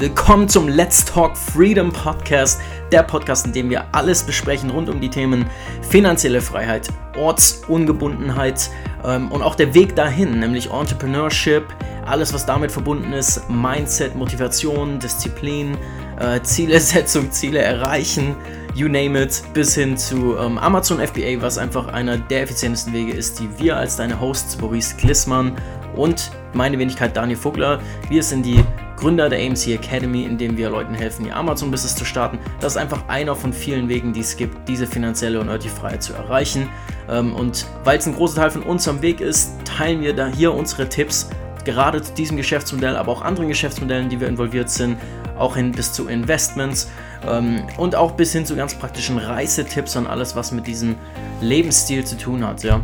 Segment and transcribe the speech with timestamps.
[0.00, 2.60] Willkommen zum Let's Talk Freedom Podcast,
[2.92, 5.44] der Podcast, in dem wir alles besprechen rund um die Themen
[5.90, 6.86] finanzielle Freiheit,
[7.16, 8.70] Ortsungebundenheit
[9.04, 11.64] ähm, und auch der Weg dahin, nämlich Entrepreneurship,
[12.06, 15.76] alles was damit verbunden ist, Mindset, Motivation, Disziplin,
[16.20, 18.36] äh, Zielesetzung, Ziele erreichen,
[18.76, 23.14] you name it, bis hin zu ähm, Amazon FBA, was einfach einer der effizientesten Wege
[23.14, 25.56] ist, die wir als deine Hosts, Maurice Glissmann
[25.96, 28.62] und meine Wenigkeit Daniel Vogler, wir sind die
[28.98, 32.38] Gründer der AMC Academy, in dem wir Leuten helfen, ihr Amazon-Business zu starten.
[32.60, 36.02] Das ist einfach einer von vielen Wegen, die es gibt, diese finanzielle und örtliche Freiheit
[36.02, 36.68] zu erreichen.
[37.08, 40.26] Ähm, und weil es ein großer Teil von uns am Weg ist, teilen wir da
[40.26, 41.30] hier unsere Tipps,
[41.64, 44.96] gerade zu diesem Geschäftsmodell, aber auch anderen Geschäftsmodellen, die wir involviert sind,
[45.38, 46.90] auch hin bis zu Investments
[47.28, 50.96] ähm, und auch bis hin zu ganz praktischen Reisetipps und alles, was mit diesem
[51.40, 52.64] Lebensstil zu tun hat.
[52.64, 52.80] Ja.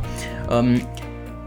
[0.50, 0.82] Ähm,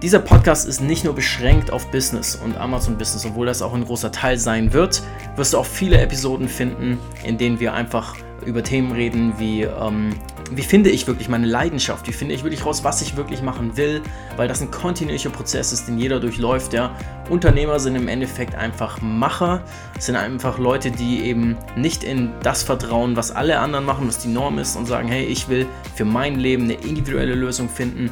[0.01, 3.83] dieser Podcast ist nicht nur beschränkt auf Business und Amazon Business, obwohl das auch ein
[3.83, 5.01] großer Teil sein wird,
[5.35, 10.11] wirst du auch viele Episoden finden, in denen wir einfach über Themen reden wie, ähm,
[10.51, 13.75] wie finde ich wirklich meine Leidenschaft, wie finde ich wirklich raus, was ich wirklich machen
[13.75, 14.01] will,
[14.37, 16.73] weil das ein kontinuierlicher Prozess ist, den jeder durchläuft.
[16.73, 16.95] Ja.
[17.29, 19.63] Unternehmer sind im Endeffekt einfach Macher,
[19.97, 24.29] sind einfach Leute, die eben nicht in das vertrauen, was alle anderen machen, was die
[24.29, 28.11] Norm ist und sagen, hey, ich will für mein Leben eine individuelle Lösung finden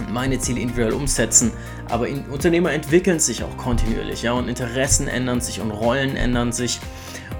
[0.00, 1.52] und meine Ziele individuell umsetzen.
[1.88, 6.52] Aber in, Unternehmer entwickeln sich auch kontinuierlich, ja, und Interessen ändern sich und Rollen ändern
[6.52, 6.80] sich.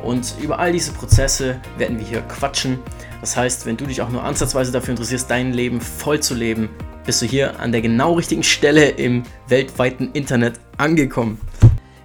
[0.03, 2.79] Und über all diese Prozesse werden wir hier quatschen.
[3.21, 6.71] Das heißt, wenn du dich auch nur ansatzweise dafür interessierst, dein Leben voll zu leben,
[7.05, 11.41] bist du hier an der genau richtigen Stelle im weltweiten Internet angekommen.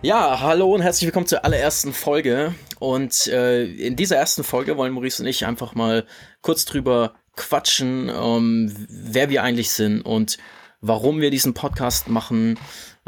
[0.02, 2.54] Ja, hallo und herzlich willkommen zur allerersten Folge.
[2.80, 6.06] Und äh, in dieser ersten Folge wollen Maurice und ich einfach mal
[6.42, 10.38] kurz drüber quatschen, ähm, wer wir eigentlich sind und
[10.82, 12.60] warum wir diesen Podcast machen,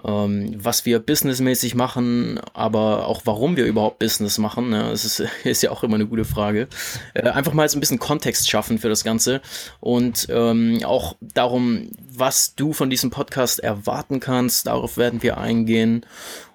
[0.04, 4.70] ähm, was wir businessmäßig machen, aber auch warum wir überhaupt Business machen.
[4.70, 4.90] Ne?
[4.90, 6.68] Das ist, ist ja auch immer eine gute Frage.
[7.14, 9.42] Äh, einfach mal so ein bisschen Kontext schaffen für das Ganze
[9.80, 14.68] und ähm, auch darum, was du von diesem Podcast erwarten kannst.
[14.68, 16.06] Darauf werden wir eingehen.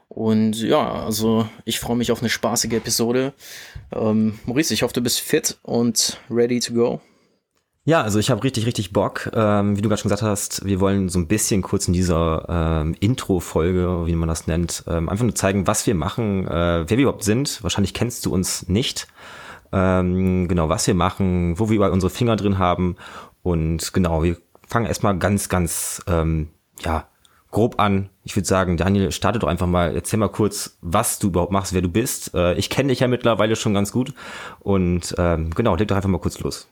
[0.08, 3.32] Und ja, also ich freue mich auf eine spaßige Episode.
[3.94, 7.00] Ähm, Maurice, ich hoffe, du bist fit und ready to go.
[7.84, 9.28] Ja, also ich habe richtig, richtig Bock.
[9.34, 12.46] Ähm, wie du gerade schon gesagt hast, wir wollen so ein bisschen kurz in dieser
[12.48, 16.90] ähm, Intro-Folge, wie man das nennt, ähm, einfach nur zeigen, was wir machen, äh, wer
[16.90, 17.60] wir überhaupt sind.
[17.64, 19.08] Wahrscheinlich kennst du uns nicht.
[19.72, 22.96] Ähm, genau, was wir machen, wo wir überall unsere Finger drin haben.
[23.42, 24.36] Und genau, wir
[24.68, 26.50] fangen erstmal ganz, ganz, ähm,
[26.84, 27.08] ja,
[27.50, 28.10] grob an.
[28.22, 31.72] Ich würde sagen, Daniel, starte doch einfach mal, erzähl mal kurz, was du überhaupt machst,
[31.72, 32.32] wer du bist.
[32.32, 34.14] Äh, ich kenne dich ja mittlerweile schon ganz gut.
[34.60, 36.68] Und ähm, genau, leg doch einfach mal kurz los.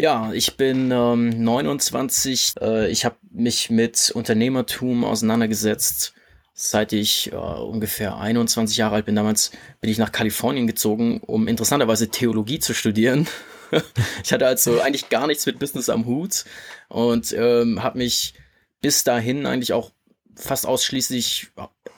[0.00, 2.54] Ja, ich bin ähm, 29.
[2.60, 6.14] Äh, ich habe mich mit Unternehmertum auseinandergesetzt,
[6.54, 9.16] seit ich äh, ungefähr 21 Jahre alt bin.
[9.16, 9.50] Damals
[9.80, 13.26] bin ich nach Kalifornien gezogen, um interessanterweise Theologie zu studieren.
[14.24, 16.44] ich hatte also eigentlich gar nichts mit Business am Hut
[16.88, 18.34] und ähm, habe mich
[18.80, 19.90] bis dahin eigentlich auch
[20.36, 21.48] fast ausschließlich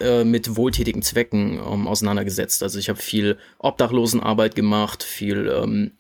[0.01, 2.63] äh, mit wohltätigen Zwecken ähm, auseinandergesetzt.
[2.63, 5.93] Also ich habe viel Obdachlosenarbeit gemacht, viel ähm,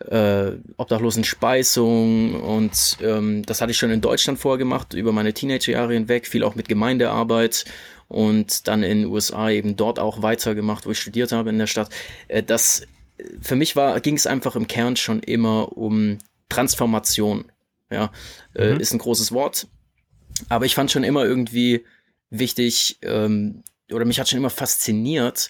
[0.00, 6.26] äh, Obdachlosenspeisung und ähm, das hatte ich schon in Deutschland vorgemacht, über meine Teenagerjahre hinweg,
[6.26, 7.64] viel auch mit Gemeindearbeit
[8.06, 11.66] und dann in den USA eben dort auch weitergemacht, wo ich studiert habe in der
[11.66, 11.90] Stadt.
[12.28, 12.86] Äh, das
[13.40, 17.50] für mich war, ging es einfach im Kern schon immer um Transformation.
[17.90, 18.12] Ja,
[18.54, 18.80] äh, mhm.
[18.80, 19.66] ist ein großes Wort,
[20.50, 21.86] aber ich fand schon immer irgendwie
[22.28, 25.48] wichtig ähm, oder mich hat schon immer fasziniert,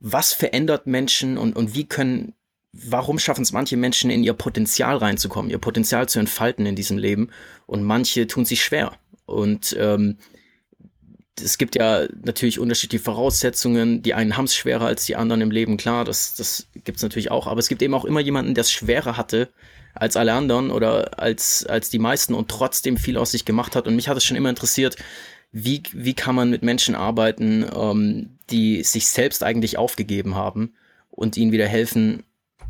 [0.00, 2.34] was verändert Menschen und, und wie können
[2.72, 6.98] warum schaffen es manche Menschen in ihr Potenzial reinzukommen, ihr Potenzial zu entfalten in diesem
[6.98, 7.30] Leben
[7.66, 8.92] und manche tun sich schwer.
[9.26, 10.18] Und ähm,
[11.40, 14.02] es gibt ja natürlich unterschiedliche Voraussetzungen.
[14.02, 17.02] Die einen haben es schwerer als die anderen im Leben, klar, das, das gibt es
[17.02, 17.46] natürlich auch.
[17.46, 19.48] Aber es gibt eben auch immer jemanden, der es schwerer hatte
[19.94, 23.86] als alle anderen oder als, als die meisten und trotzdem viel aus sich gemacht hat.
[23.86, 24.96] Und mich hat es schon immer interessiert,
[25.50, 30.74] wie, wie kann man mit Menschen arbeiten, ähm, die sich selbst eigentlich aufgegeben haben
[31.10, 32.22] und ihnen wieder helfen,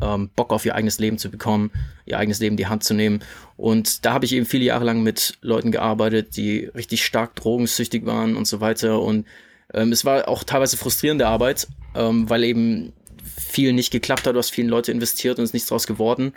[0.02, 1.70] ähm, Bock auf ihr eigenes Leben zu bekommen,
[2.06, 3.20] ihr eigenes Leben in die Hand zu nehmen.
[3.56, 8.06] Und da habe ich eben viele Jahre lang mit Leuten gearbeitet, die richtig stark drogensüchtig
[8.06, 9.00] waren und so weiter.
[9.00, 9.26] Und
[9.74, 12.92] ähm, es war auch teilweise frustrierende Arbeit, ähm, weil eben
[13.36, 14.34] viel nicht geklappt hat.
[14.34, 16.32] Du hast vielen Leute investiert und ist nichts draus geworden.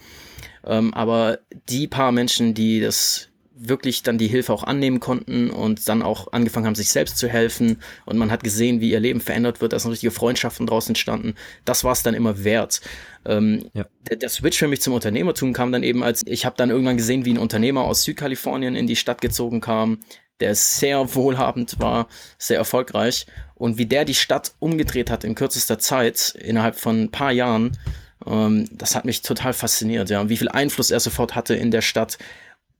[0.65, 5.87] Ähm, aber die paar Menschen, die das wirklich dann die Hilfe auch annehmen konnten und
[5.87, 9.21] dann auch angefangen haben, sich selbst zu helfen und man hat gesehen, wie ihr Leben
[9.21, 11.35] verändert wird, da sind richtige Freundschaften draus entstanden.
[11.65, 12.81] Das war es dann immer wert.
[13.25, 13.85] Ähm, ja.
[14.09, 16.97] der, der, Switch für mich zum Unternehmertum kam dann eben, als ich habe dann irgendwann
[16.97, 19.99] gesehen, wie ein Unternehmer aus Südkalifornien in die Stadt gezogen kam,
[20.39, 22.07] der sehr wohlhabend war,
[22.39, 27.11] sehr erfolgreich und wie der die Stadt umgedreht hat in kürzester Zeit, innerhalb von ein
[27.11, 27.77] paar Jahren,
[28.25, 30.21] ähm, das hat mich total fasziniert, ja.
[30.21, 32.17] Und wie viel Einfluss er sofort hatte in der Stadt,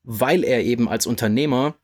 [0.03, 1.75] weil er eben als Unternehmer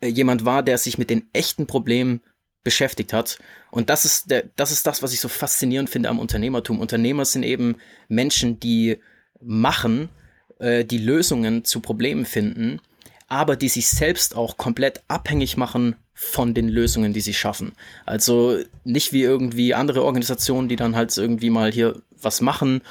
[0.00, 2.20] äh, jemand war, der sich mit den echten Problemen
[2.62, 3.38] beschäftigt hat.
[3.70, 6.78] Und das ist der, das ist das, was ich so faszinierend finde am Unternehmertum.
[6.78, 7.76] Unternehmer sind eben
[8.08, 8.98] Menschen, die
[9.40, 10.10] machen,
[10.58, 12.80] äh, die Lösungen zu Problemen finden,
[13.28, 17.72] aber die sich selbst auch komplett abhängig machen von den Lösungen, die sie schaffen.
[18.04, 22.82] Also nicht wie irgendwie andere Organisationen, die dann halt irgendwie mal hier was machen,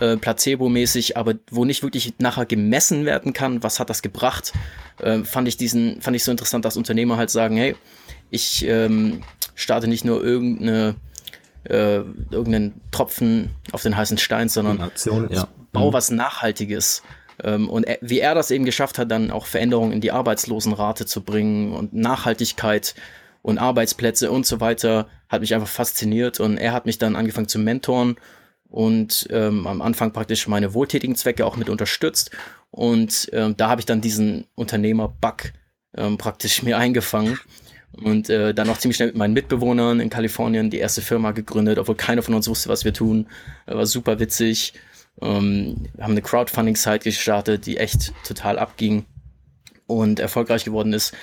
[0.00, 4.52] äh, placebo-mäßig, aber wo nicht wirklich nachher gemessen werden kann, was hat das gebracht,
[5.00, 7.76] äh, fand ich diesen, fand ich so interessant, dass Unternehmer halt sagen, hey,
[8.30, 9.22] ich ähm,
[9.54, 10.96] starte nicht nur irgendeine
[11.64, 11.96] äh,
[12.30, 15.48] irgendeinen Tropfen auf den heißen Stein, sondern Aktion, ja.
[15.72, 15.92] bau mhm.
[15.94, 17.02] was Nachhaltiges.
[17.42, 21.06] Ähm, und er, wie er das eben geschafft hat, dann auch Veränderungen in die Arbeitslosenrate
[21.06, 22.94] zu bringen und Nachhaltigkeit
[23.42, 26.40] und Arbeitsplätze und so weiter, hat mich einfach fasziniert.
[26.40, 28.16] Und er hat mich dann angefangen zu mentoren
[28.74, 32.32] und ähm, am Anfang praktisch meine wohltätigen Zwecke auch mit unterstützt.
[32.72, 35.52] Und ähm, da habe ich dann diesen Unternehmer-Bug
[35.96, 37.38] ähm, praktisch mir eingefangen
[37.92, 41.78] und äh, dann auch ziemlich schnell mit meinen Mitbewohnern in Kalifornien die erste Firma gegründet,
[41.78, 43.28] obwohl keiner von uns wusste, was wir tun.
[43.66, 44.74] Äh, war super witzig.
[45.22, 49.04] Ähm, haben eine Crowdfunding-Site gestartet, die echt total abging
[49.86, 51.14] und erfolgreich geworden ist.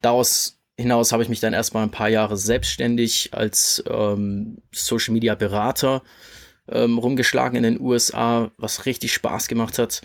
[0.00, 5.34] Daraus hinaus habe ich mich dann erstmal ein paar Jahre selbstständig als ähm, Social Media
[5.34, 6.02] Berater
[6.70, 10.02] ähm, rumgeschlagen in den USA, was richtig Spaß gemacht hat.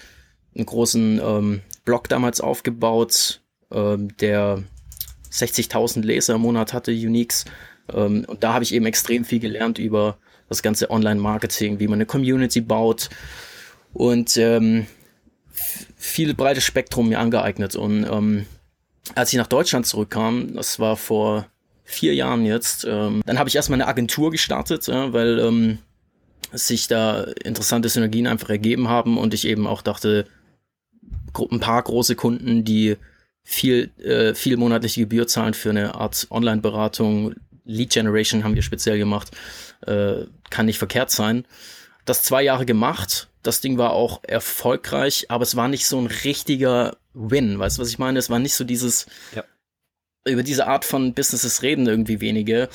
[0.55, 3.41] Einen großen ähm, Blog damals aufgebaut,
[3.71, 4.63] ähm, der
[5.31, 7.45] 60.000 Leser im Monat hatte, Uniques.
[7.93, 10.17] Ähm, und da habe ich eben extrem viel gelernt über
[10.49, 13.09] das ganze Online-Marketing, wie man eine Community baut
[13.93, 14.85] und ähm,
[15.95, 17.75] viel breites Spektrum mir angeeignet.
[17.75, 18.45] Und ähm,
[19.15, 21.47] als ich nach Deutschland zurückkam, das war vor
[21.83, 25.77] vier Jahren jetzt, ähm, dann habe ich erstmal eine Agentur gestartet, ja, weil ähm,
[26.53, 30.25] sich da interessante Synergien einfach ergeben haben und ich eben auch dachte,
[31.51, 32.97] ein paar große Kunden, die
[33.43, 37.35] viel, äh, viel monatliche Gebühr zahlen für eine Art Online-Beratung.
[37.63, 39.31] Lead Generation haben wir speziell gemacht.
[39.85, 41.45] Äh, kann nicht verkehrt sein.
[42.05, 43.27] Das zwei Jahre gemacht.
[43.43, 47.59] Das Ding war auch erfolgreich, aber es war nicht so ein richtiger Win.
[47.59, 48.17] Weißt du, was ich meine?
[48.17, 49.05] Es war nicht so dieses,
[49.35, 49.43] ja.
[50.27, 52.69] Über diese Art von Businesses reden irgendwie wenige.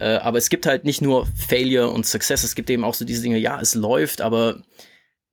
[0.00, 2.44] Äh, aber es gibt halt nicht nur Failure und Success.
[2.44, 4.62] Es gibt eben auch so diese Dinge, ja, es läuft, aber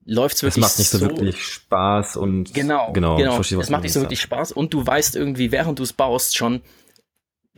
[0.04, 0.64] läuft es wirklich.
[0.64, 3.36] Es macht nicht so, so, wirklich Spaß und genau, genau, genau.
[3.36, 6.36] Verstehe, es macht nicht so wirklich Spaß und du weißt irgendwie, während du es baust,
[6.36, 6.62] schon,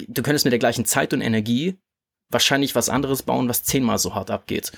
[0.07, 1.77] du könntest mit der gleichen Zeit und Energie
[2.29, 4.71] wahrscheinlich was anderes bauen, was zehnmal so hart abgeht.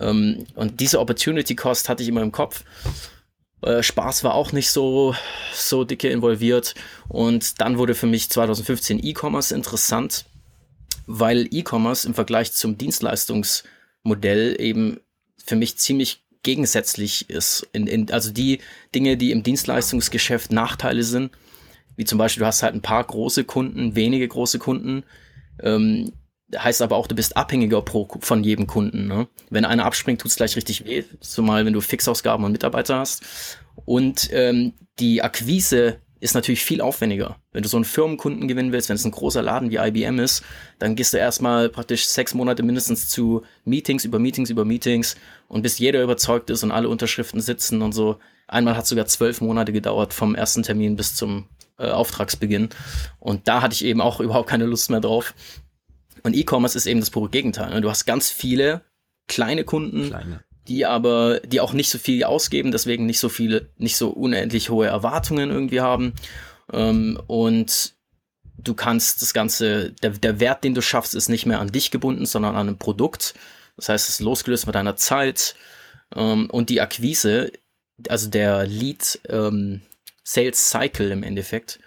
[0.00, 2.64] Ähm, und diese Opportunity Cost hatte ich immer im Kopf.
[3.62, 5.14] Äh, Spaß war auch nicht so,
[5.54, 6.74] so dicke involviert.
[7.08, 10.26] Und dann wurde für mich 2015 E-Commerce interessant,
[11.06, 15.00] weil E-Commerce im Vergleich zum Dienstleistungsmodell eben
[15.44, 17.68] für mich ziemlich gegensätzlich ist.
[17.72, 18.58] In, in, also die
[18.94, 21.30] Dinge, die im Dienstleistungsgeschäft Nachteile sind,
[21.96, 25.04] wie zum Beispiel, du hast halt ein paar große Kunden, wenige große Kunden,
[25.60, 26.12] ähm,
[26.56, 29.06] heißt aber auch, du bist abhängiger pro, von jedem Kunden.
[29.06, 29.28] Ne?
[29.50, 33.22] Wenn einer abspringt, tut's gleich richtig weh, zumal wenn du Fixausgaben und Mitarbeiter hast.
[33.84, 37.36] Und ähm, die Akquise ist natürlich viel aufwendiger.
[37.50, 40.44] Wenn du so einen Firmenkunden gewinnen willst, wenn es ein großer Laden wie IBM ist,
[40.78, 45.16] dann gehst du erstmal praktisch sechs Monate mindestens zu Meetings über Meetings über Meetings
[45.48, 48.18] und bis jeder überzeugt ist und alle Unterschriften sitzen und so.
[48.46, 52.68] Einmal hat sogar zwölf Monate gedauert vom ersten Termin bis zum äh, Auftragsbeginn.
[53.18, 55.34] Und da hatte ich eben auch überhaupt keine Lust mehr drauf.
[56.22, 57.70] Und E-Commerce ist eben das pure Gegenteil.
[57.70, 57.80] Ne?
[57.80, 58.82] Du hast ganz viele
[59.28, 63.68] kleine Kunden, kleine die aber, die auch nicht so viel ausgeben, deswegen nicht so viele,
[63.78, 66.14] nicht so unendlich hohe Erwartungen irgendwie haben.
[66.72, 67.94] Ähm, und
[68.58, 71.90] du kannst das Ganze, der, der Wert, den du schaffst, ist nicht mehr an dich
[71.90, 73.34] gebunden, sondern an einem Produkt.
[73.76, 75.56] Das heißt, es ist losgelöst mit deiner Zeit.
[76.14, 77.50] Ähm, und die Akquise,
[78.08, 79.82] also der Lead ähm,
[80.22, 81.80] Sales Cycle im Endeffekt,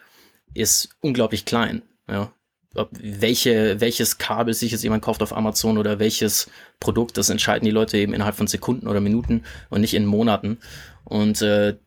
[0.53, 1.81] ist unglaublich klein.
[2.09, 2.33] Ja
[2.75, 7.65] ob welche, welches Kabel sich jetzt jemand kauft auf Amazon oder welches Produkt, das entscheiden
[7.65, 10.59] die Leute eben innerhalb von Sekunden oder Minuten und nicht in Monaten.
[11.03, 11.77] Und äh,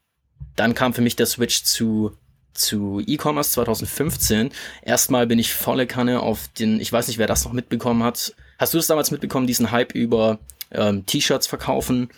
[0.56, 2.16] dann kam für mich der Switch zu
[2.54, 4.50] zu E-Commerce 2015.
[4.82, 8.34] Erstmal bin ich volle Kanne auf den, ich weiß nicht, wer das noch mitbekommen hat.
[8.58, 10.40] Hast du das damals mitbekommen, diesen Hype über
[10.72, 12.10] ähm, T-Shirts verkaufen?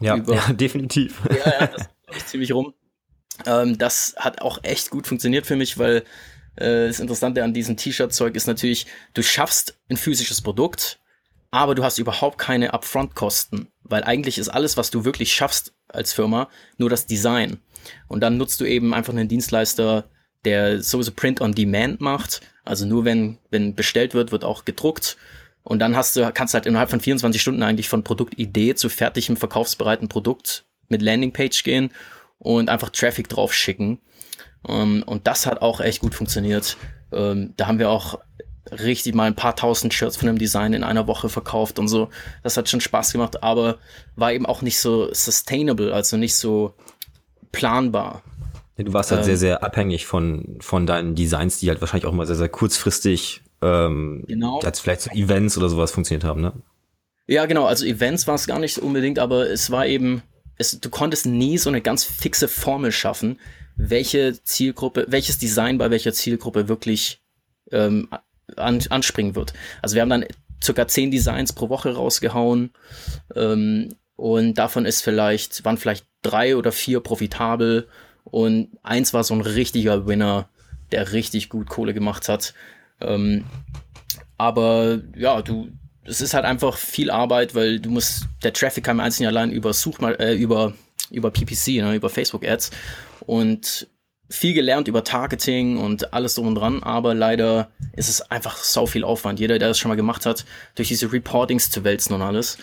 [0.00, 1.22] Ja, über, ja, definitiv.
[1.30, 2.74] Ja, ja, das ich ziemlich rum.
[3.46, 6.04] Ähm, das hat auch echt gut funktioniert für mich, weil
[6.56, 10.98] äh, das Interessante an diesem T-Shirt-Zeug ist natürlich, du schaffst ein physisches Produkt,
[11.50, 16.12] aber du hast überhaupt keine Upfront-Kosten, weil eigentlich ist alles, was du wirklich schaffst als
[16.12, 17.58] Firma, nur das Design.
[18.08, 20.04] Und dann nutzt du eben einfach einen Dienstleister,
[20.44, 25.16] der sowieso Print on Demand macht, Also nur wenn, wenn bestellt wird, wird auch gedruckt.
[25.62, 28.88] Und dann hast du, kannst du halt innerhalb von 24 Stunden eigentlich von Produktidee zu
[28.88, 31.90] fertigem verkaufsbereiten Produkt mit Landingpage gehen
[32.38, 33.98] und einfach Traffic drauf schicken.
[34.68, 36.76] Ähm, und das hat auch echt gut funktioniert.
[37.12, 38.18] Ähm, da haben wir auch
[38.70, 42.08] richtig mal ein paar tausend Shirts von dem Design in einer Woche verkauft und so.
[42.42, 43.78] Das hat schon Spaß gemacht, aber
[44.16, 46.74] war eben auch nicht so sustainable, also nicht so
[47.52, 48.22] planbar.
[48.76, 52.12] Du warst halt ähm, sehr, sehr abhängig von, von deinen Designs, die halt wahrscheinlich auch
[52.12, 54.60] immer sehr, sehr kurzfristig ähm, genau.
[54.60, 56.52] als vielleicht so Events oder sowas funktioniert haben, ne?
[57.28, 60.22] Ja, genau, also Events war es gar nicht unbedingt, aber es war eben,
[60.58, 63.40] es, du konntest nie so eine ganz fixe Formel schaffen,
[63.76, 67.20] welche Zielgruppe, welches Design bei welcher Zielgruppe wirklich
[67.70, 68.08] ähm,
[68.56, 69.52] an, anspringen wird.
[69.82, 70.24] Also wir haben dann
[70.62, 72.70] circa zehn Designs pro Woche rausgehauen
[73.34, 77.88] ähm, und davon ist vielleicht, waren vielleicht drei oder vier profitabel
[78.24, 80.48] und eins war so ein richtiger Winner,
[80.90, 82.54] der richtig gut Kohle gemacht hat.
[83.00, 83.44] Ähm,
[84.38, 85.68] aber ja, du,
[86.04, 89.72] es ist halt einfach viel Arbeit, weil du musst, der Traffic kam einzeln allein über
[89.72, 90.72] Suchmal, äh, über,
[91.10, 92.70] über PPC, ne, über Facebook Ads
[93.26, 93.88] und
[94.28, 98.86] viel gelernt über Targeting und alles drum und dran, aber leider ist es einfach so
[98.86, 99.38] viel Aufwand.
[99.38, 102.58] Jeder, der das schon mal gemacht hat, durch diese Reportings zu wälzen und alles.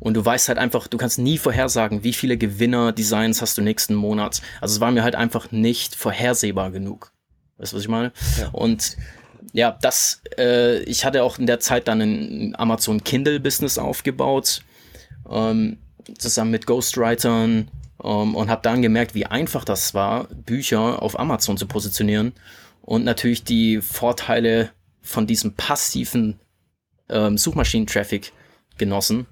[0.00, 3.94] Und du weißt halt einfach, du kannst nie vorhersagen, wie viele Gewinner-Designs hast du nächsten
[3.94, 4.42] Monat.
[4.60, 7.12] Also es war mir halt einfach nicht vorhersehbar genug.
[7.58, 8.12] Weißt du, was ich meine?
[8.40, 8.48] Ja.
[8.48, 8.96] Und
[9.52, 14.62] ja, das, äh, ich hatte auch in der Zeit dann ein Amazon Kindle-Business aufgebaut,
[15.30, 15.78] ähm,
[16.18, 17.68] zusammen mit Ghostwritern
[18.04, 22.32] ähm, und habe dann gemerkt, wie einfach das war, Bücher auf Amazon zu positionieren
[22.82, 24.70] und natürlich die Vorteile
[25.02, 26.38] von diesem passiven
[27.08, 28.32] ähm, Suchmaschinen-Traffic
[28.78, 29.26] genossen.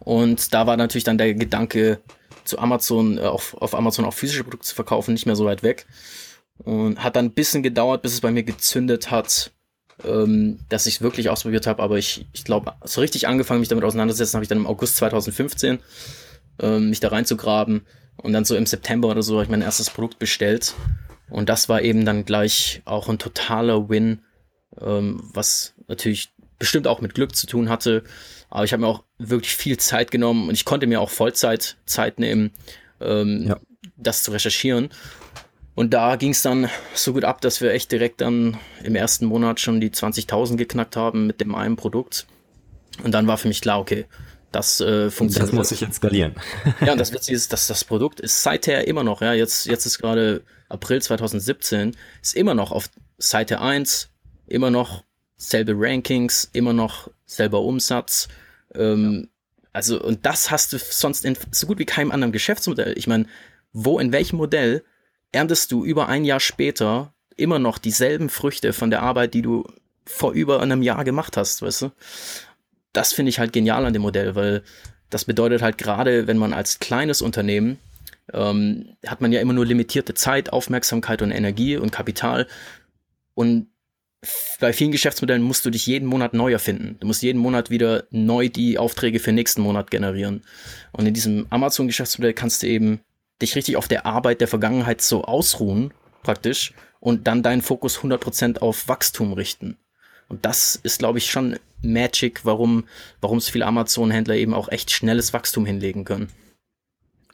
[0.00, 2.00] Und da war natürlich dann der Gedanke,
[2.44, 5.62] zu Amazon, äh, auf, auf Amazon auch physische Produkte zu verkaufen, nicht mehr so weit
[5.62, 5.86] weg.
[6.58, 9.52] Und hat dann ein bisschen gedauert, bis es bei mir gezündet hat,
[10.04, 11.82] ähm, dass ich es wirklich ausprobiert habe.
[11.82, 14.96] Aber ich, ich glaube, so richtig angefangen, mich damit auseinanderzusetzen, habe ich dann im August
[14.96, 15.78] 2015
[16.62, 17.82] ähm, mich da reinzugraben.
[18.16, 20.74] Und dann so im September oder so habe ich mein erstes Produkt bestellt.
[21.28, 24.20] Und das war eben dann gleich auch ein totaler Win,
[24.80, 28.04] ähm, was natürlich bestimmt auch mit Glück zu tun hatte.
[28.48, 31.76] Aber ich habe mir auch wirklich viel Zeit genommen und ich konnte mir auch Vollzeit
[31.86, 32.52] Zeit nehmen,
[33.00, 33.56] ähm, ja.
[33.96, 34.90] das zu recherchieren.
[35.74, 39.24] Und da ging es dann so gut ab, dass wir echt direkt dann im ersten
[39.24, 42.26] Monat schon die 20.000 geknackt haben mit dem einen Produkt.
[43.02, 44.04] Und dann war für mich klar, okay,
[44.52, 45.48] das äh, funktioniert.
[45.48, 46.34] Das muss ich jetzt skalieren.
[46.80, 49.86] ja, und das Witzige ist, dass das Produkt ist seither immer noch, ja, jetzt, jetzt
[49.86, 54.10] ist gerade April 2017, ist immer noch auf Seite 1,
[54.46, 55.04] immer noch
[55.36, 58.28] selbe Rankings, immer noch selber Umsatz.
[58.74, 59.28] Ähm, ja.
[59.74, 62.96] Also, und das hast du sonst in so gut wie keinem anderen Geschäftsmodell.
[62.96, 63.26] Ich meine,
[63.72, 64.84] wo, in welchem Modell
[65.32, 69.64] erntest du über ein Jahr später immer noch dieselben Früchte von der Arbeit, die du
[70.04, 71.92] vor über einem Jahr gemacht hast, weißt du?
[72.92, 74.62] Das finde ich halt genial an dem Modell, weil
[75.10, 77.78] das bedeutet halt gerade, wenn man als kleines Unternehmen
[78.32, 82.46] ähm, hat man ja immer nur limitierte Zeit, Aufmerksamkeit und Energie und Kapital.
[83.34, 83.68] Und
[84.60, 86.96] bei vielen Geschäftsmodellen musst du dich jeden Monat neu erfinden.
[87.00, 90.42] Du musst jeden Monat wieder neu die Aufträge für nächsten Monat generieren.
[90.92, 93.00] Und in diesem Amazon-Geschäftsmodell kannst du eben
[93.40, 98.58] dich richtig auf der Arbeit der Vergangenheit so ausruhen, praktisch, und dann deinen Fokus 100%
[98.58, 99.76] auf Wachstum richten.
[100.32, 102.84] Und das ist, glaube ich, schon Magic, warum,
[103.20, 106.28] warum es viele Amazon-Händler eben auch echt schnelles Wachstum hinlegen können.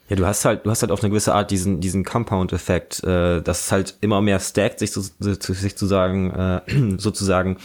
[0.08, 3.40] Ja, du hast halt, du hast halt auf eine gewisse Art diesen, diesen Compound-Effekt, äh,
[3.40, 6.60] dass es halt immer mehr stackt, sich, zu, sich zu sagen, äh,
[6.98, 7.58] sozusagen,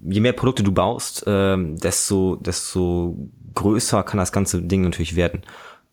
[0.00, 5.42] je mehr Produkte du baust, äh, desto, desto größer kann das ganze Ding natürlich werden.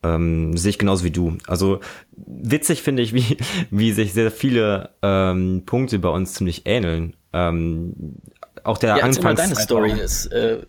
[0.04, 1.38] Ähm, sehe ich genauso wie du.
[1.48, 1.82] Also
[2.16, 3.38] witzig finde ich, wie,
[3.72, 7.16] wie sich sehr viele ähm, Punkte bei uns ziemlich ähneln.
[7.34, 8.22] Ähm,
[8.64, 10.60] auch der ja, Anfangs deine Story ist, äh,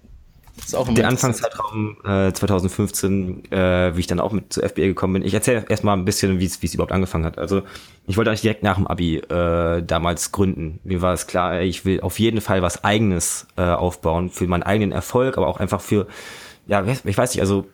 [0.59, 5.15] ist auch der Anfangszeitraum äh, 2015, äh, wie ich dann auch mit zu FBA gekommen
[5.15, 5.23] bin.
[5.23, 7.39] Ich erzähle erstmal ein bisschen, wie es überhaupt angefangen hat.
[7.39, 7.63] Also
[8.07, 10.81] ich wollte eigentlich direkt nach dem Abi äh, damals gründen.
[10.85, 14.63] Mir war es klar, ich will auf jeden Fall was Eigenes äh, aufbauen für meinen
[14.63, 16.07] eigenen Erfolg, aber auch einfach für,
[16.67, 17.67] ja, ich weiß nicht, also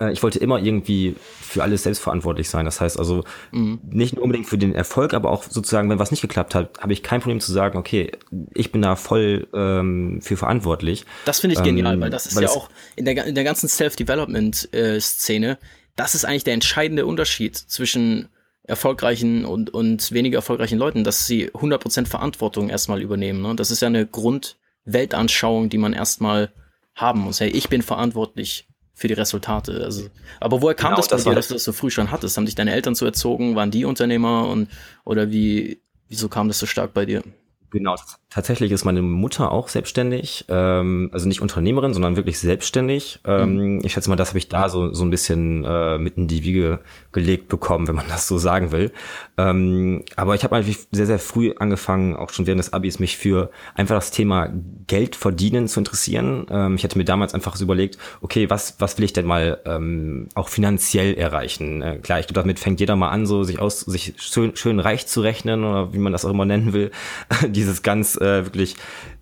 [0.00, 2.64] äh, ich wollte immer irgendwie für alles selbstverantwortlich sein.
[2.64, 3.80] Das heißt also mhm.
[3.88, 6.92] nicht nur unbedingt für den Erfolg, aber auch sozusagen, wenn was nicht geklappt hat, habe
[6.92, 8.12] ich kein Problem zu sagen, okay,
[8.54, 11.04] ich bin da voll ähm, für verantwortlich.
[11.24, 13.44] Das finde ich ähm, genial, weil das ist weil ja auch in der, in der
[13.44, 15.58] ganzen Self-Development-Szene,
[15.96, 18.28] das ist eigentlich der entscheidende Unterschied zwischen
[18.62, 23.42] erfolgreichen und, und weniger erfolgreichen Leuten, dass sie 100% Verantwortung erstmal übernehmen.
[23.42, 23.56] Ne?
[23.56, 26.52] Das ist ja eine Grundweltanschauung, die man erstmal
[26.94, 27.40] haben muss.
[27.40, 28.69] Hey, ich bin verantwortlich
[29.00, 29.82] für die Resultate.
[29.82, 30.08] Also,
[30.40, 32.36] aber woher kam genau, das bei das dir, dass du das so früh schon hattest?
[32.36, 33.56] Haben dich deine Eltern so erzogen?
[33.56, 34.68] Waren die Unternehmer und
[35.04, 37.22] oder wie wieso kam das so stark bei dir?
[37.70, 37.94] Genau,
[38.30, 43.20] tatsächlich ist meine Mutter auch selbstständig, ähm, also nicht Unternehmerin, sondern wirklich selbstständig.
[43.24, 43.80] Ähm, mhm.
[43.84, 46.44] Ich schätze mal, das habe ich da so, so ein bisschen äh, mit in die
[46.44, 46.80] Wiege
[47.12, 48.92] gelegt bekommen, wenn man das so sagen will.
[49.36, 53.16] Ähm, aber ich habe eigentlich sehr, sehr früh angefangen, auch schon während des Abis, mich
[53.16, 54.48] für einfach das Thema
[54.86, 56.46] Geld verdienen zu interessieren.
[56.50, 59.60] Ähm, ich hatte mir damals einfach so überlegt, okay, was, was will ich denn mal
[59.64, 61.82] ähm, auch finanziell erreichen?
[61.82, 64.78] Äh, klar, ich glaube, damit fängt jeder mal an, so sich aus, sich schön, schön
[64.78, 66.90] reich zu rechnen oder wie man das auch immer nennen will.
[67.60, 68.76] dieses ganz äh, wirklich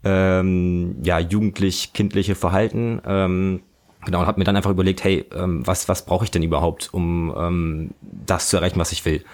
[0.05, 3.01] ähm, ja jugendlich kindliche Verhalten.
[3.07, 3.61] Ähm,
[4.05, 6.89] genau und habe mir dann einfach überlegt, hey, ähm, was was brauche ich denn überhaupt,
[6.93, 9.25] um ähm, das zu erreichen, was ich will?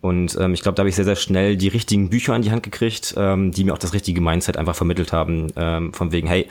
[0.00, 2.50] Und ähm, ich glaube, da habe ich sehr, sehr schnell die richtigen Bücher an die
[2.50, 5.48] Hand gekriegt, ähm, die mir auch das richtige Mindset einfach vermittelt haben.
[5.56, 6.46] Ähm, von wegen, hey,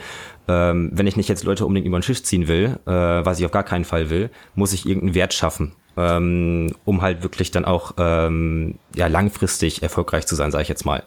[0.46, 3.46] ähm, wenn ich nicht jetzt Leute unbedingt über den Schiff ziehen will, äh, was ich
[3.46, 7.64] auf gar keinen Fall will, muss ich irgendeinen Wert schaffen ähm, um halt wirklich dann
[7.64, 11.02] auch ähm, ja langfristig erfolgreich zu sein, sage ich jetzt mal.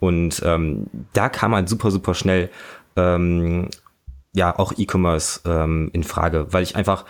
[0.00, 2.50] Und ähm, da kam halt super, super schnell
[2.96, 3.68] ähm,
[4.34, 7.04] ja auch E-Commerce ähm, in Frage, weil ich einfach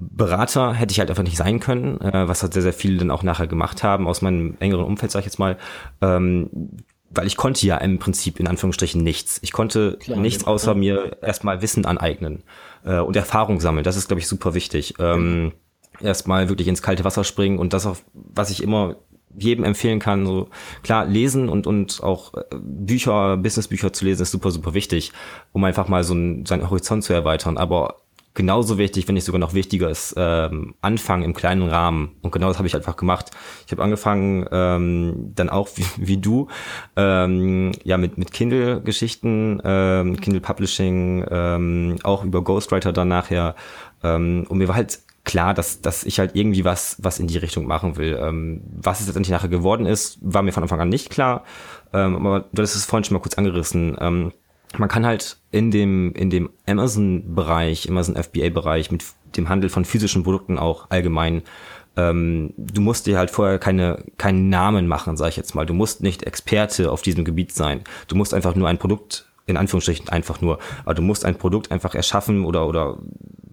[0.00, 3.10] Berater hätte ich halt einfach nicht sein können, äh, was halt sehr, sehr viele dann
[3.10, 5.56] auch nachher gemacht haben aus meinem engeren Umfeld, sag ich jetzt mal.
[6.00, 6.48] Ähm,
[7.10, 9.40] weil ich konnte ja im Prinzip in Anführungsstrichen nichts.
[9.42, 12.44] Ich konnte Klar, nichts außer mir erstmal Wissen aneignen
[12.84, 13.82] äh, und Erfahrung sammeln.
[13.82, 14.94] Das ist, glaube ich, super wichtig.
[15.00, 15.52] Ähm,
[16.00, 18.96] erstmal wirklich ins kalte Wasser springen und das auch, was ich immer
[19.36, 20.48] jedem empfehlen kann, so
[20.82, 25.12] klar lesen und und auch äh, Bücher, Businessbücher zu lesen ist super super wichtig,
[25.52, 27.58] um einfach mal so ein, seinen Horizont zu erweitern.
[27.58, 27.96] Aber
[28.38, 32.16] genauso wichtig, wenn nicht sogar noch wichtiger ist, ähm, anfangen im kleinen Rahmen.
[32.22, 33.32] Und genau das habe ich einfach gemacht.
[33.66, 36.46] Ich habe angefangen, ähm, dann auch wie, wie du,
[36.96, 43.56] ähm, ja mit mit Kindle-Geschichten, ähm, Kindle Publishing, ähm, auch über Ghostwriter dann nachher.
[44.04, 47.38] Ähm, und mir war halt klar, dass, dass ich halt irgendwie was, was in die
[47.38, 48.18] Richtung machen will.
[48.20, 51.44] Ähm, was es letztendlich nachher geworden ist, war mir von Anfang an nicht klar.
[51.92, 53.96] Ähm, aber du hast es vorhin schon mal kurz angerissen.
[54.00, 54.32] Ähm,
[54.76, 59.04] man kann halt in dem, in dem Amazon-Bereich, Amazon FBA-Bereich mit
[59.36, 61.42] dem Handel von physischen Produkten auch allgemein
[61.98, 65.66] ähm, du musst dir halt vorher keine, keinen Namen machen, sag ich jetzt mal.
[65.66, 67.82] Du musst nicht Experte auf diesem Gebiet sein.
[68.06, 71.72] Du musst einfach nur ein Produkt, in Anführungsstrichen einfach nur, aber du musst ein Produkt
[71.72, 72.98] einfach erschaffen oder, oder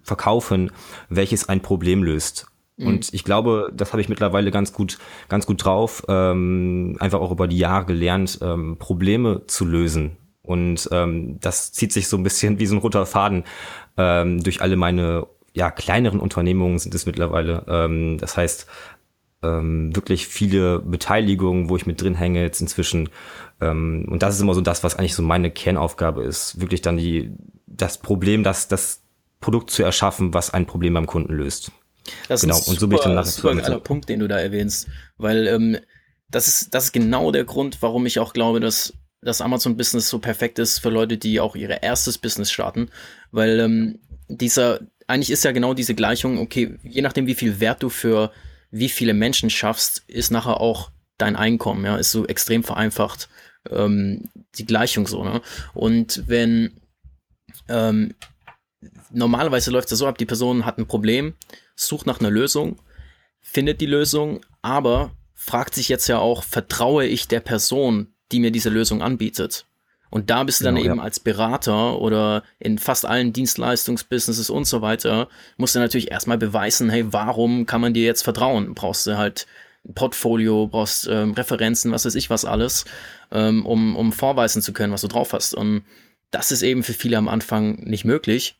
[0.02, 0.70] verkaufen,
[1.08, 2.46] welches ein Problem löst.
[2.76, 2.86] Mhm.
[2.86, 7.32] Und ich glaube, das habe ich mittlerweile ganz gut, ganz gut drauf, ähm, einfach auch
[7.32, 10.18] über die Jahre gelernt, ähm, Probleme zu lösen.
[10.42, 13.44] Und ähm, das zieht sich so ein bisschen wie so ein roter Faden
[13.96, 17.64] ähm, durch alle meine ja, kleineren Unternehmungen sind es mittlerweile.
[17.66, 18.66] Ähm, das heißt,
[19.42, 23.08] ähm, wirklich viele Beteiligungen, wo ich mit drin hänge jetzt inzwischen.
[23.60, 26.60] Ähm, und das ist immer so das, was eigentlich so meine Kernaufgabe ist.
[26.60, 27.30] Wirklich dann die,
[27.66, 29.02] das Problem, dass das
[29.40, 31.70] Produkt zu erschaffen, was ein Problem beim Kunden löst.
[32.28, 32.56] Das genau.
[32.56, 35.46] ist ein super, und so bin ich super geiler Punkt, den du da erwähnst, weil
[35.46, 35.78] ähm,
[36.30, 40.08] das ist das ist genau der Grund, warum ich auch glaube, dass das Amazon Business
[40.08, 42.88] so perfekt ist für Leute, die auch ihr erstes Business starten,
[43.32, 47.82] weil ähm, dieser eigentlich ist ja genau diese Gleichung, okay, je nachdem wie viel Wert
[47.82, 48.32] du für
[48.78, 53.28] wie viele Menschen schaffst, ist nachher auch dein Einkommen, ja, ist so extrem vereinfacht
[53.70, 54.24] ähm,
[54.56, 55.40] die Gleichung so, ne?
[55.74, 56.80] Und wenn
[57.68, 58.14] ähm,
[59.10, 61.34] normalerweise läuft es so ab, die Person hat ein Problem,
[61.74, 62.80] sucht nach einer Lösung,
[63.40, 68.50] findet die Lösung, aber fragt sich jetzt ja auch, vertraue ich der Person, die mir
[68.50, 69.65] diese Lösung anbietet?
[70.16, 71.02] Und da bist du dann genau, eben ja.
[71.02, 76.88] als Berater oder in fast allen Dienstleistungsbusinesses und so weiter, musst du natürlich erstmal beweisen,
[76.88, 78.72] hey, warum kann man dir jetzt vertrauen?
[78.72, 79.46] Brauchst du halt
[79.86, 82.86] ein Portfolio, brauchst ähm, Referenzen, was weiß ich was alles,
[83.30, 85.52] ähm, um, um vorweisen zu können, was du drauf hast.
[85.52, 85.84] Und
[86.30, 88.56] das ist eben für viele am Anfang nicht möglich.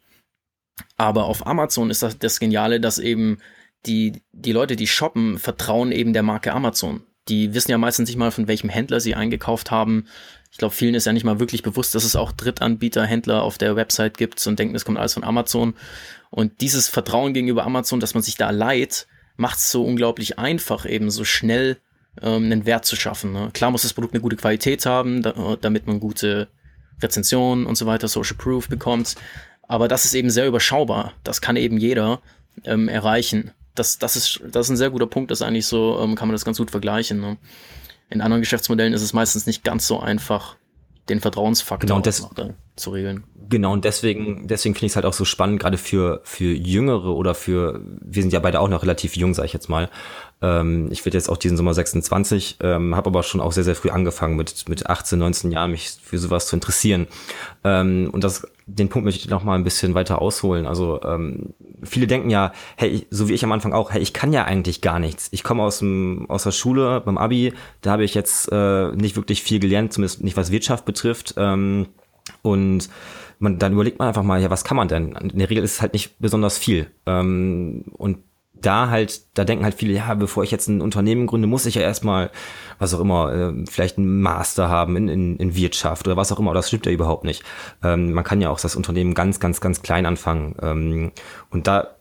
[0.98, 3.38] Aber auf Amazon ist das, das Geniale, dass eben
[3.86, 7.00] die, die Leute, die shoppen, vertrauen eben der Marke Amazon.
[7.28, 10.06] Die wissen ja meistens nicht mal, von welchem Händler sie eingekauft haben.
[10.56, 13.58] Ich glaube, vielen ist ja nicht mal wirklich bewusst, dass es auch Drittanbieter, Händler auf
[13.58, 15.74] der Website gibt und denken, es kommt alles von Amazon.
[16.30, 20.86] Und dieses Vertrauen gegenüber Amazon, dass man sich da leiht, macht es so unglaublich einfach,
[20.86, 21.76] eben so schnell
[22.22, 23.34] ähm, einen Wert zu schaffen.
[23.34, 23.50] Ne?
[23.52, 26.48] Klar muss das Produkt eine gute Qualität haben, da, damit man gute
[27.02, 29.16] Rezensionen und so weiter, Social Proof bekommt.
[29.68, 31.12] Aber das ist eben sehr überschaubar.
[31.22, 32.22] Das kann eben jeder
[32.64, 33.50] ähm, erreichen.
[33.74, 36.34] Das, das, ist, das ist ein sehr guter Punkt, das eigentlich so, ähm, kann man
[36.34, 37.20] das ganz gut vergleichen.
[37.20, 37.36] Ne?
[38.10, 40.56] In anderen Geschäftsmodellen ist es meistens nicht ganz so einfach,
[41.08, 42.28] den Vertrauensfaktor genau, das,
[42.74, 43.24] zu regeln.
[43.48, 47.14] Genau, und deswegen, deswegen finde ich es halt auch so spannend, gerade für, für Jüngere
[47.14, 49.88] oder für, wir sind ja beide auch noch relativ jung, sage ich jetzt mal.
[50.42, 53.76] Ähm, ich werde jetzt auch diesen Sommer 26, ähm, habe aber schon auch sehr, sehr
[53.76, 57.06] früh angefangen, mit, mit 18, 19 Jahren mich für sowas zu interessieren.
[57.62, 60.66] Ähm, und das, den Punkt möchte ich noch mal ein bisschen weiter ausholen.
[60.66, 64.32] Also ähm, viele denken ja, hey, so wie ich am Anfang auch, hey, ich kann
[64.32, 65.28] ja eigentlich gar nichts.
[65.30, 69.16] Ich komme aus dem aus der Schule beim Abi, da habe ich jetzt äh, nicht
[69.16, 71.34] wirklich viel gelernt, zumindest nicht was Wirtschaft betrifft.
[71.36, 71.86] Ähm,
[72.42, 72.90] und
[73.38, 75.12] man, dann überlegt man einfach mal, ja, was kann man denn?
[75.12, 76.88] In der Regel ist es halt nicht besonders viel.
[77.06, 78.18] Ähm, und
[78.66, 81.76] da halt, da denken halt viele, ja, bevor ich jetzt ein Unternehmen gründe, muss ich
[81.76, 82.30] ja erstmal,
[82.78, 86.40] was auch immer, äh, vielleicht einen Master haben in, in, in Wirtschaft oder was auch
[86.40, 86.52] immer.
[86.52, 87.44] Das stimmt ja überhaupt nicht.
[87.82, 90.56] Ähm, man kann ja auch das Unternehmen ganz, ganz, ganz klein anfangen.
[90.60, 91.12] Ähm,
[91.50, 91.96] und da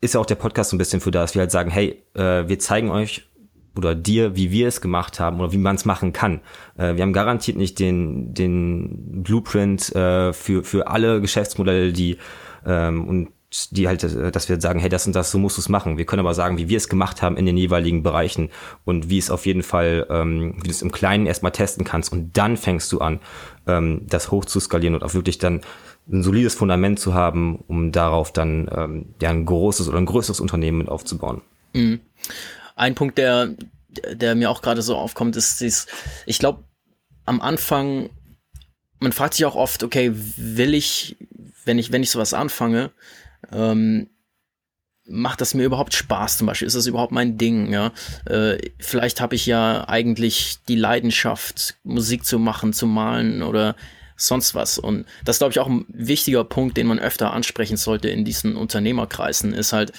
[0.00, 2.48] ist ja auch der Podcast so ein bisschen für das, wir halt sagen, hey, äh,
[2.48, 3.28] wir zeigen euch
[3.76, 6.40] oder dir, wie wir es gemacht haben oder wie man es machen kann.
[6.76, 12.16] Äh, wir haben garantiert nicht den, den Blueprint äh, für, für alle Geschäftsmodelle, die
[12.64, 13.28] ähm, und
[13.70, 15.96] die halt, äh, dass wir sagen, hey, das und das, so musst du es machen.
[15.96, 18.50] Wir können aber sagen, wie wir es gemacht haben in den jeweiligen Bereichen
[18.84, 22.12] und wie es auf jeden Fall, ähm, wie du es im Kleinen erstmal testen kannst
[22.12, 23.20] und dann fängst du an,
[23.66, 25.62] ähm, das hoch zu skalieren und auch wirklich dann
[26.10, 30.40] ein solides Fundament zu haben, um darauf dann ähm, ja ein großes oder ein größeres
[30.40, 31.42] Unternehmen aufzubauen.
[31.72, 32.00] Mhm.
[32.76, 33.54] Ein Punkt, der,
[34.12, 35.90] der mir auch gerade so aufkommt, ist, ist
[36.26, 36.64] ich glaube,
[37.24, 38.10] am Anfang,
[39.00, 41.16] man fragt sich auch oft, okay, will ich,
[41.64, 42.90] wenn ich, wenn ich sowas anfange,
[43.52, 44.08] ähm,
[45.04, 46.66] macht das mir überhaupt Spaß zum Beispiel?
[46.66, 47.72] Ist das überhaupt mein Ding?
[47.72, 47.92] Ja,
[48.26, 53.74] äh, vielleicht habe ich ja eigentlich die Leidenschaft, Musik zu machen, zu malen oder
[54.16, 54.78] sonst was.
[54.78, 58.56] Und das glaube ich, auch ein wichtiger Punkt, den man öfter ansprechen sollte in diesen
[58.56, 59.92] Unternehmerkreisen, ist halt,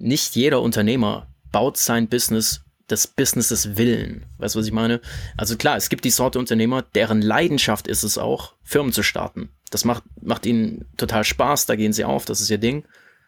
[0.00, 4.26] nicht jeder Unternehmer baut sein Business des Businesses Willen.
[4.38, 5.00] Weißt du, was ich meine?
[5.36, 9.50] Also klar, es gibt die Sorte Unternehmer, deren Leidenschaft ist es auch, Firmen zu starten.
[9.70, 12.84] Das macht, macht ihnen total Spaß, da gehen sie auf, das ist ihr Ding.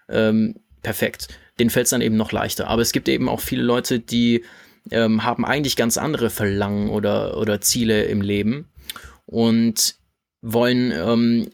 [0.08, 1.28] Ähm, perfekt.
[1.58, 2.68] Den fällt es dann eben noch leichter.
[2.68, 4.44] Aber es gibt eben auch viele Leute, die
[4.90, 8.68] ähm, haben eigentlich ganz andere Verlangen oder, oder Ziele im Leben
[9.26, 9.94] und
[10.40, 11.50] wollen ähm,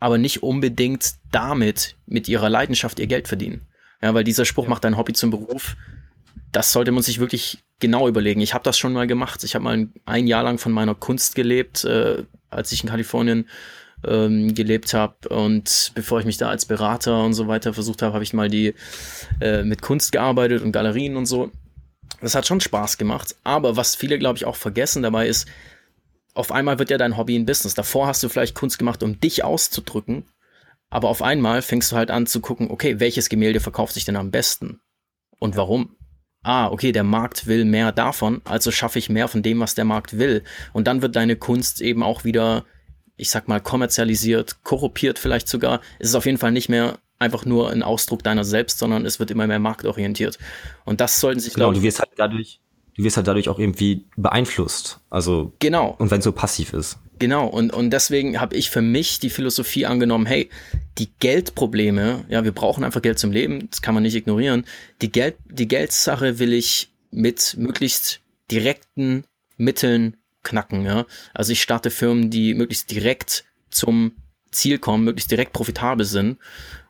[0.00, 3.66] aber nicht unbedingt damit, mit ihrer Leidenschaft ihr Geld verdienen.
[4.02, 4.70] Ja, weil dieser Spruch ja.
[4.70, 5.76] macht dein Hobby zum Beruf.
[6.52, 8.40] Das sollte man sich wirklich genau überlegen.
[8.40, 9.42] Ich habe das schon mal gemacht.
[9.44, 12.90] Ich habe mal ein, ein, Jahr lang von meiner Kunst gelebt, äh, als ich in
[12.90, 13.48] Kalifornien
[14.08, 15.28] ähm, gelebt habe.
[15.28, 18.48] Und bevor ich mich da als Berater und so weiter versucht habe, habe ich mal
[18.48, 18.74] die
[19.40, 21.50] äh, mit Kunst gearbeitet und Galerien und so.
[22.20, 23.36] Das hat schon Spaß gemacht.
[23.44, 25.48] Aber was viele, glaube ich, auch vergessen dabei ist,
[26.34, 27.74] auf einmal wird ja dein Hobby ein Business.
[27.74, 30.24] Davor hast du vielleicht Kunst gemacht, um dich auszudrücken.
[30.90, 34.16] Aber auf einmal fängst du halt an zu gucken, okay, welches Gemälde verkauft sich denn
[34.16, 34.80] am besten?
[35.38, 35.96] Und warum?
[36.42, 39.86] Ah, okay, der Markt will mehr davon, also schaffe ich mehr von dem, was der
[39.86, 40.44] Markt will.
[40.74, 42.64] Und dann wird deine Kunst eben auch wieder
[43.16, 45.80] ich sag mal, kommerzialisiert, korruptiert vielleicht sogar.
[45.98, 49.18] Es ist auf jeden Fall nicht mehr einfach nur ein Ausdruck deiner selbst, sondern es
[49.18, 50.38] wird immer mehr marktorientiert.
[50.84, 52.60] Und das sollten sich, genau, du wirst halt dadurch,
[52.96, 55.00] du wirst halt dadurch auch irgendwie beeinflusst.
[55.10, 55.94] Also genau.
[55.98, 56.98] Und wenn es so passiv ist.
[57.20, 60.50] Genau, und, und deswegen habe ich für mich die Philosophie angenommen, hey,
[60.98, 64.64] die Geldprobleme, ja, wir brauchen einfach Geld zum Leben, das kann man nicht ignorieren.
[65.00, 69.24] Die Geld, die Geldsache will ich mit möglichst direkten
[69.56, 70.84] Mitteln knacken.
[70.84, 71.06] Ja?
[71.32, 74.12] Also ich starte Firmen, die möglichst direkt zum
[74.52, 76.38] Ziel kommen, möglichst direkt profitabel sind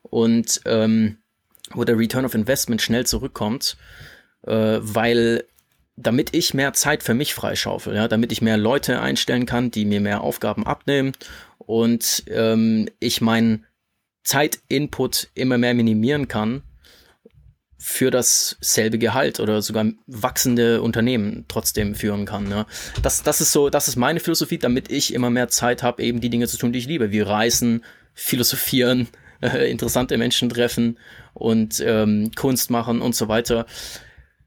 [0.03, 1.19] und ähm,
[1.73, 3.77] wo der Return of Investment schnell zurückkommt,
[4.47, 5.45] äh, weil
[5.97, 9.85] damit ich mehr Zeit für mich freischaufel, ja, damit ich mehr Leute einstellen kann, die
[9.85, 11.13] mir mehr Aufgaben abnehmen
[11.59, 13.65] und ähm, ich meinen
[14.25, 16.63] Zeitinput immer mehr minimieren kann,
[17.87, 22.45] für dasselbe Gehalt oder sogar wachsende Unternehmen trotzdem führen kann.
[22.45, 22.65] Ne?
[23.03, 26.23] Das, das ist so, das ist meine Philosophie, damit ich immer mehr Zeit habe, eben
[26.23, 29.09] die Dinge zu tun, die ich liebe, wie Reisen, Philosophieren,
[29.43, 30.99] äh, interessante Menschen treffen
[31.35, 33.67] und ähm, Kunst machen und so weiter.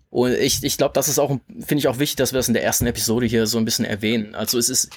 [0.10, 2.56] Und ich, ich glaube, das ist auch, finde ich auch wichtig, dass wir das in
[2.56, 4.34] der ersten Episode hier so ein bisschen erwähnen.
[4.34, 4.90] Also es ist,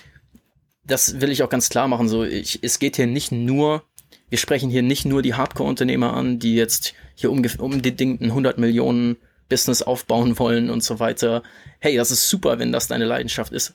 [0.83, 3.85] das will ich auch ganz klar machen, so, ich, es geht hier nicht nur
[4.31, 9.17] wir sprechen hier nicht nur die Hardcore-Unternehmer an, die jetzt hier unbedingt ein 100 Millionen
[9.49, 11.43] Business aufbauen wollen und so weiter.
[11.81, 13.75] Hey, das ist super, wenn das deine Leidenschaft ist.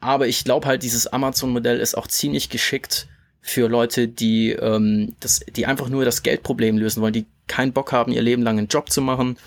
[0.00, 3.08] Aber ich glaube halt, dieses Amazon-Modell ist auch ziemlich geschickt
[3.40, 7.92] für Leute, die, ähm, das, die einfach nur das Geldproblem lösen wollen, die keinen Bock
[7.92, 9.38] haben, ihr Leben lang einen Job zu machen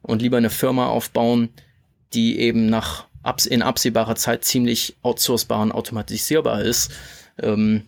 [0.00, 1.50] und lieber eine Firma aufbauen,
[2.14, 3.06] die eben nach
[3.46, 6.90] in absehbarer Zeit ziemlich outsourcebar und automatisierbar ist.
[7.40, 7.84] Ähm,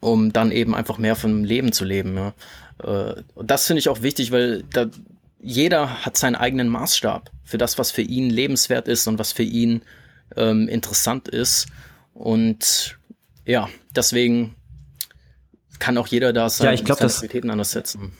[0.00, 2.16] um dann eben einfach mehr vom Leben zu leben.
[2.16, 2.34] Ja.
[2.82, 4.86] Äh, das finde ich auch wichtig, weil da
[5.40, 9.44] jeder hat seinen eigenen Maßstab für das, was für ihn lebenswert ist und was für
[9.44, 9.82] ihn
[10.36, 11.66] ähm, interessant ist.
[12.12, 12.98] Und
[13.44, 14.56] ja, deswegen
[15.78, 18.12] kann auch jeder da seine, ja, ich glaub, seine Prioritäten anders setzen.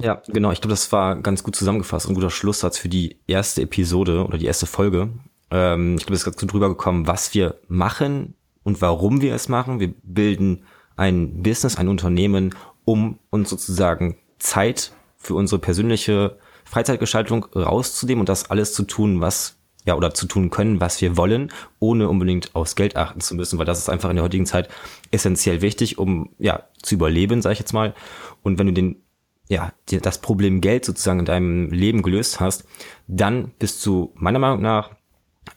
[0.00, 0.52] Ja, genau.
[0.52, 4.38] Ich glaube, das war ganz gut zusammengefasst und guter Schlusssatz für die erste Episode oder
[4.38, 5.10] die erste Folge.
[5.50, 9.34] Ähm, ich glaube, es ist ganz gut drüber gekommen, was wir machen und warum wir
[9.34, 9.80] es machen.
[9.80, 10.64] Wir bilden
[10.96, 18.50] ein Business, ein Unternehmen, um uns sozusagen Zeit für unsere persönliche Freizeitgestaltung rauszunehmen und das
[18.50, 22.76] alles zu tun, was ja, oder zu tun können, was wir wollen, ohne unbedingt aufs
[22.76, 24.68] Geld achten zu müssen, weil das ist einfach in der heutigen Zeit
[25.10, 27.94] essentiell wichtig, um ja zu überleben, sage ich jetzt mal.
[28.42, 29.02] Und wenn du den
[29.48, 32.64] ja, das Problem Geld sozusagen in deinem Leben gelöst hast,
[33.06, 34.90] dann bist du meiner Meinung nach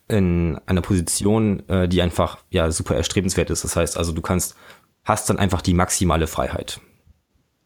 [0.08, 3.64] in einer Position, äh, die einfach ja super erstrebenswert ist.
[3.64, 4.56] Das heißt also, du kannst,
[5.04, 6.80] hast dann einfach die maximale Freiheit.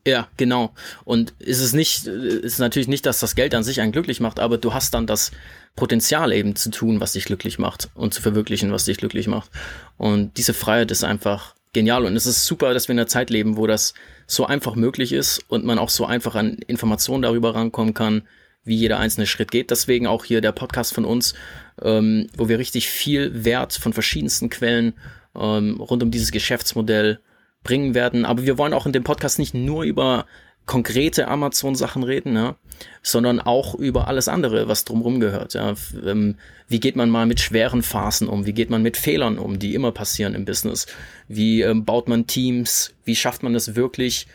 [0.07, 0.73] Ja, genau.
[1.03, 4.39] Und ist es nicht, ist natürlich nicht, dass das Geld an sich einen glücklich macht,
[4.39, 5.31] aber du hast dann das
[5.75, 9.51] Potenzial eben zu tun, was dich glücklich macht und zu verwirklichen, was dich glücklich macht.
[9.97, 12.05] Und diese Freiheit ist einfach genial.
[12.05, 13.93] Und es ist super, dass wir in einer Zeit leben, wo das
[14.25, 18.23] so einfach möglich ist und man auch so einfach an Informationen darüber rankommen kann,
[18.63, 19.71] wie jeder einzelne Schritt geht.
[19.71, 21.33] Deswegen auch hier der Podcast von uns,
[21.83, 24.93] ähm, wo wir richtig viel Wert von verschiedensten Quellen
[25.35, 27.19] ähm, rund um dieses Geschäftsmodell
[27.63, 28.25] bringen werden.
[28.25, 30.25] Aber wir wollen auch in dem Podcast nicht nur über
[30.65, 32.55] konkrete Amazon-Sachen reden, ja,
[33.01, 35.55] sondern auch über alles andere, was drumherum gehört.
[35.55, 35.73] Ja.
[36.05, 36.35] Ähm,
[36.67, 38.45] wie geht man mal mit schweren Phasen um?
[38.45, 40.85] Wie geht man mit Fehlern um, die immer passieren im Business?
[41.27, 42.93] Wie ähm, baut man Teams?
[43.03, 44.27] Wie schafft man es wirklich,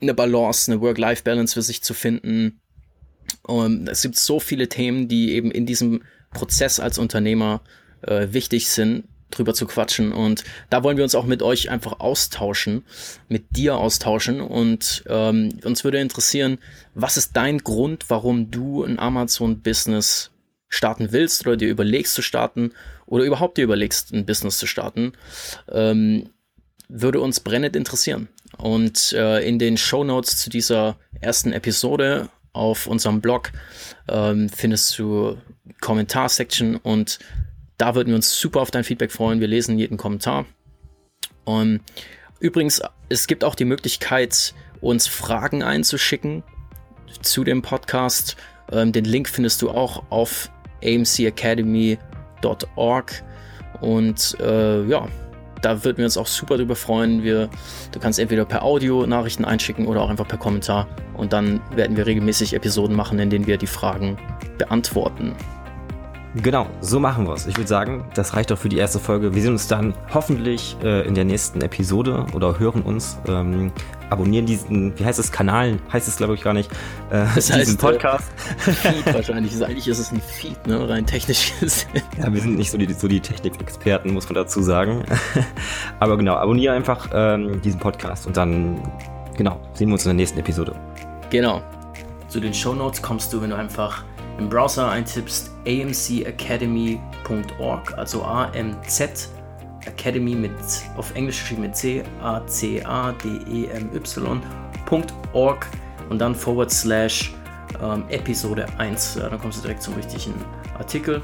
[0.00, 2.58] eine Balance, eine Work-Life-Balance für sich zu finden?
[3.42, 7.60] Und es gibt so viele Themen, die eben in diesem Prozess als Unternehmer
[8.02, 10.12] äh, wichtig sind, drüber zu quatschen.
[10.12, 12.84] Und da wollen wir uns auch mit euch einfach austauschen,
[13.28, 14.40] mit dir austauschen.
[14.40, 16.58] Und ähm, uns würde interessieren,
[16.94, 20.30] was ist dein Grund, warum du ein Amazon-Business
[20.68, 22.72] starten willst oder dir überlegst zu starten
[23.06, 25.12] oder überhaupt dir überlegst, ein Business zu starten,
[25.70, 26.30] ähm,
[26.88, 28.28] würde uns brennend interessieren.
[28.56, 33.52] Und äh, in den Show Notes zu dieser ersten Episode auf unserem Blog
[34.08, 35.36] ähm, findest du
[35.80, 37.18] Kommentarsection und
[37.78, 39.40] da würden wir uns super auf dein Feedback freuen.
[39.40, 40.44] Wir lesen jeden Kommentar.
[41.44, 41.80] Und
[42.38, 46.42] übrigens, es gibt auch die Möglichkeit, uns Fragen einzuschicken
[47.22, 48.36] zu dem Podcast.
[48.70, 50.50] Ähm, den Link findest du auch auf
[50.84, 53.22] amcacademy.org.
[53.80, 55.08] Und äh, ja,
[55.62, 57.22] da würden wir uns auch super drüber freuen.
[57.22, 57.48] Wir,
[57.92, 60.86] du kannst entweder per Audio Nachrichten einschicken oder auch einfach per Kommentar.
[61.14, 64.18] Und dann werden wir regelmäßig Episoden machen, in denen wir die Fragen
[64.58, 65.34] beantworten.
[66.34, 67.46] Genau, so machen wir es.
[67.46, 69.34] Ich würde sagen, das reicht doch für die erste Folge.
[69.34, 73.18] Wir sehen uns dann hoffentlich äh, in der nächsten Episode oder hören uns.
[73.28, 73.70] Ähm,
[74.12, 76.70] abonnieren diesen, wie heißt es, Kanal, heißt es glaube ich gar nicht,
[77.10, 78.30] äh, das diesen heißt, äh, Podcast.
[78.66, 79.64] Äh, Feed wahrscheinlich.
[79.64, 80.88] eigentlich ist es ein Feed, ne?
[80.88, 82.02] rein technisch gesehen.
[82.18, 85.02] Ja, wir sind nicht so die, so die Technikexperten, muss man dazu sagen.
[85.98, 88.80] Aber genau, abonniere einfach ähm, diesen Podcast und dann,
[89.36, 90.74] genau, sehen wir uns in der nächsten Episode.
[91.30, 91.62] Genau.
[92.28, 94.04] Zu den Show Notes kommst du, wenn du einfach
[94.38, 99.30] im Browser eintippst amcacademy.org, also AMZ
[99.86, 100.52] Academy mit
[100.96, 105.66] auf Englisch geschrieben mit C A C A D E M Y.org
[106.08, 107.34] und dann forward slash
[107.82, 109.16] ähm, Episode 1.
[109.16, 110.34] Ja, dann kommst du direkt zum richtigen
[110.78, 111.22] Artikel.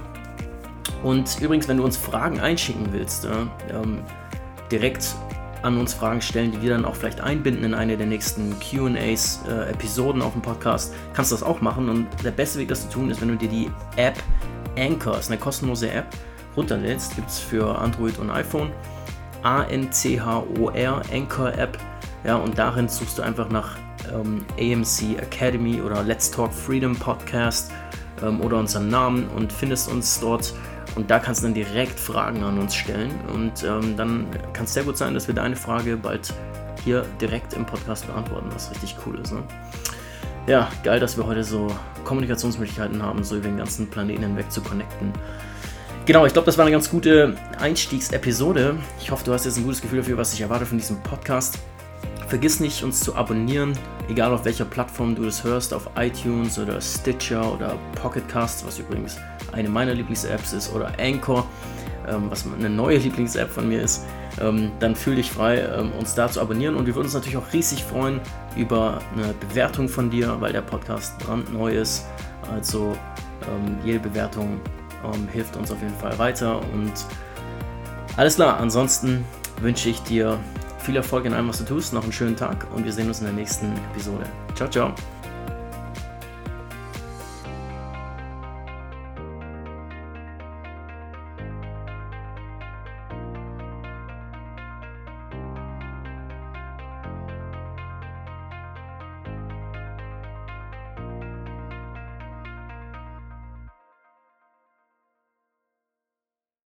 [1.03, 3.31] Und übrigens, wenn du uns Fragen einschicken willst, äh,
[3.73, 4.03] ähm,
[4.71, 5.15] direkt
[5.63, 9.41] an uns Fragen stellen, die wir dann auch vielleicht einbinden in eine der nächsten QAs,
[9.49, 11.89] äh, Episoden auf dem Podcast, kannst du das auch machen.
[11.89, 14.17] Und der beste Weg, das zu tun, ist, wenn du dir die App
[14.79, 16.07] Anchor, ist eine kostenlose App,
[16.59, 17.17] runterlädst.
[17.17, 18.71] Gibt es für Android und iPhone.
[19.43, 21.79] A-N-C-H-O-R, Anchor App.
[22.25, 23.77] Ja, und darin suchst du einfach nach
[24.13, 27.71] ähm, AMC Academy oder Let's Talk Freedom Podcast
[28.23, 30.53] ähm, oder unseren Namen und findest uns dort
[30.97, 33.13] und da kannst du dann direkt Fragen an uns stellen.
[33.33, 36.35] Und ähm, dann kann es sehr gut sein, dass wir deine Frage bald
[36.85, 39.33] hier direkt im Podcast beantworten, was richtig cool ist.
[39.33, 39.43] Ne?
[40.49, 41.69] Ja, geil, dass wir heute so
[42.05, 45.13] Kommunikationsmöglichkeiten haben, so über den ganzen Planeten hinweg zu connecten.
[46.09, 48.79] Genau, ich glaube, das war eine ganz gute Einstiegsepisode.
[48.99, 51.59] Ich hoffe, du hast jetzt ein gutes Gefühl dafür, was ich erwarte von diesem Podcast.
[52.29, 53.75] Vergiss nicht, uns zu abonnieren,
[54.09, 59.19] egal auf welcher Plattform du das hörst, auf iTunes oder Stitcher oder Pocketcast, was übrigens
[59.53, 61.47] eine meiner Lieblings-Apps ist, oder Anchor,
[62.09, 64.07] ähm, was eine neue Lieblings-App von mir ist,
[64.41, 66.77] ähm, dann fühl dich frei, ähm, uns da zu abonnieren.
[66.77, 68.19] Und wir würden uns natürlich auch riesig freuen
[68.57, 72.07] über eine Bewertung von dir, weil der Podcast brandneu ist.
[72.51, 72.97] Also
[73.43, 74.59] ähm, jede Bewertung
[75.05, 76.61] ähm, hilft uns auf jeden Fall weiter.
[76.73, 76.93] Und
[78.17, 79.25] alles klar, ansonsten
[79.61, 80.39] wünsche ich dir
[80.79, 83.19] viel Erfolg in allem, was du tust, noch einen schönen Tag und wir sehen uns
[83.19, 84.25] in der nächsten Episode.
[84.55, 84.95] Ciao, ciao.